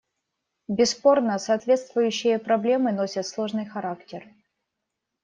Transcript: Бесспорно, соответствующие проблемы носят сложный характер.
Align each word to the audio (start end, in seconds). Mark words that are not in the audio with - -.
Бесспорно, 0.67 1.37
соответствующие 1.37 2.39
проблемы 2.39 2.91
носят 2.91 3.27
сложный 3.27 3.67
характер. 3.67 4.25